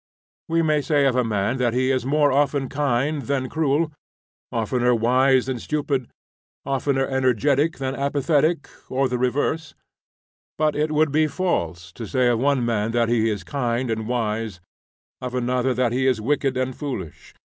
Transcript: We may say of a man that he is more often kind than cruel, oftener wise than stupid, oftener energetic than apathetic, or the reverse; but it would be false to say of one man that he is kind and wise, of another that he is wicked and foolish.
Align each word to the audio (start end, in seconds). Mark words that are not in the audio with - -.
We 0.49 0.63
may 0.63 0.81
say 0.81 1.05
of 1.05 1.15
a 1.15 1.23
man 1.23 1.57
that 1.57 1.75
he 1.75 1.91
is 1.91 2.07
more 2.07 2.31
often 2.31 2.69
kind 2.69 3.21
than 3.21 3.47
cruel, 3.49 3.91
oftener 4.51 4.95
wise 4.95 5.45
than 5.45 5.59
stupid, 5.59 6.09
oftener 6.65 7.05
energetic 7.05 7.77
than 7.77 7.93
apathetic, 7.93 8.67
or 8.89 9.07
the 9.07 9.19
reverse; 9.19 9.75
but 10.57 10.75
it 10.75 10.91
would 10.91 11.11
be 11.11 11.27
false 11.27 11.91
to 11.91 12.07
say 12.07 12.29
of 12.29 12.39
one 12.39 12.65
man 12.65 12.93
that 12.93 13.09
he 13.09 13.29
is 13.29 13.43
kind 13.43 13.91
and 13.91 14.07
wise, 14.07 14.59
of 15.21 15.35
another 15.35 15.71
that 15.71 15.91
he 15.91 16.07
is 16.07 16.19
wicked 16.19 16.57
and 16.57 16.75
foolish. 16.75 17.35